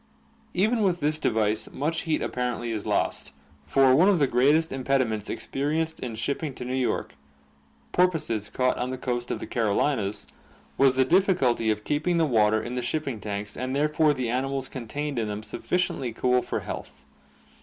Even 0.55 0.81
with 0.81 0.99
this 0.99 1.19
device 1.19 1.69
much 1.71 2.01
heat 2.09 2.23
apparently 2.23 2.71
is 2.71 2.87
lost, 2.87 3.33
for 3.67 3.93
one 3.95 4.09
of 4.09 4.17
the 4.17 4.25
greatest 4.25 4.71
impediments 4.71 5.29
experienced 5.29 5.99
in 5.99 6.15
shipping 6.15 6.55
to 6.55 6.65
New 6.65 6.73
York 6.73 7.13
porpoises 7.91 8.49
caught 8.49 8.79
on 8.79 8.89
the 8.89 8.97
coast 8.97 9.29
of 9.29 9.37
the 9.39 9.45
Carolines 9.45 10.25
was 10.75 10.95
the 10.95 11.05
difficulty 11.05 11.69
of 11.69 11.83
keeping 11.83 12.17
the 12.17 12.25
water 12.25 12.59
in 12.63 12.73
the 12.73 12.81
shipping 12.81 13.19
tanks 13.19 13.55
and 13.55 13.75
therefore 13.75 14.11
the 14.15 14.27
animals 14.31 14.67
contained 14.67 15.19
in 15.19 15.27
them 15.27 15.43
sufficiently 15.43 16.11
cool 16.11 16.41
for 16.41 16.61
health. 16.61 17.03